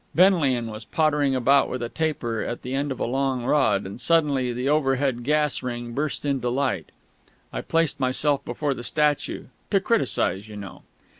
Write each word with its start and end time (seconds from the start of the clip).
Benlian 0.15 0.71
was 0.71 0.83
pottering 0.83 1.35
about 1.35 1.69
with 1.69 1.83
a 1.83 1.87
taper 1.87 2.41
at 2.41 2.63
the 2.63 2.73
end 2.73 2.91
of 2.91 2.99
a 2.99 3.05
long 3.05 3.45
rod; 3.45 3.85
and 3.85 4.01
suddenly 4.01 4.51
the 4.51 4.67
overhead 4.67 5.23
gas 5.23 5.61
ring 5.61 5.93
burst 5.93 6.25
into 6.25 6.49
light. 6.49 6.89
I 7.53 7.61
placed 7.61 7.99
myself 7.99 8.43
before 8.43 8.73
the 8.73 8.83
statue 8.83 9.43
to 9.69 9.79
criticise, 9.79 10.47
you 10.49 10.55
know. 10.57 10.81